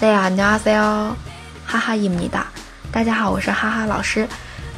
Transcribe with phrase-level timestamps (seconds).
[0.00, 1.16] 大家好，你好，
[1.64, 2.46] 哈哈伊米达。
[2.90, 4.28] 大家好，我是哈哈老师。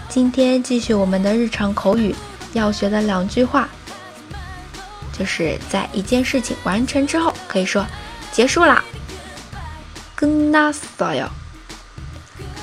[0.08, 2.14] 今天继续我们的日常口语
[2.52, 3.68] 要学的两句话，
[5.12, 7.86] 就是在一件事情完成之后，可以说
[8.32, 8.84] 结束啦。
[10.16, 11.28] 끝났어 요，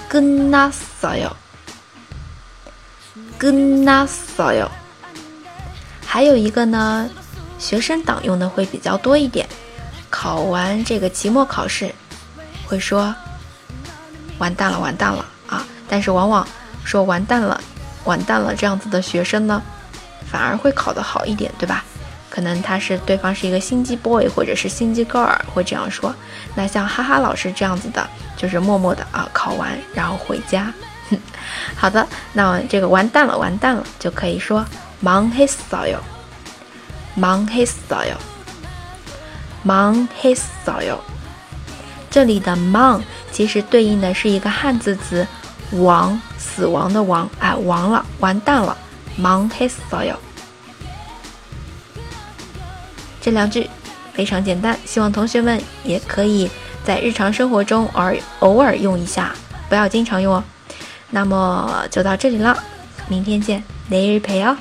[0.09, 1.33] 끝났어 요，
[3.37, 4.69] 끝났어 요。
[6.05, 7.09] 还有一个呢，
[7.59, 9.47] 学生党用的会比较多一点。
[10.09, 11.93] 考完这个期末考试，
[12.66, 13.14] 会说
[14.38, 15.64] 完蛋了，完蛋了啊！
[15.88, 16.46] 但是往往
[16.84, 17.60] 说完蛋了，
[18.04, 19.62] 完蛋了这样子的学生呢，
[20.30, 21.84] 反而会考得好一点，对吧？
[22.28, 26.14] 可能他是对方是一个心机 boy 或者是心机 girl 会这样说。
[26.54, 28.06] 那像哈哈老师这样子的，
[28.36, 30.72] 就是默默的啊，考完然后回家。
[31.76, 34.64] 好的，那这个完蛋了，完蛋了就可以说
[35.00, 35.58] 忙黑死
[35.88, 35.98] 哟，
[37.14, 38.16] 忙黑死哟。
[39.62, 40.44] 忙黑死
[40.86, 40.96] 哟！
[42.09, 45.25] 这里的忙其实对应的是一个汉字词“
[45.71, 48.77] 亡”，死亡的亡，哎，亡了，完蛋了，
[49.15, 50.15] 忙黑死哟！
[53.21, 53.69] 这两句
[54.13, 56.49] 非常简单，希望同学们也可以
[56.83, 59.33] 在日常生活中而偶尔用一下，
[59.69, 60.43] 不要经常用哦。
[61.11, 62.57] 那么就到这里了，
[63.07, 64.57] 明天见，내일봬 요。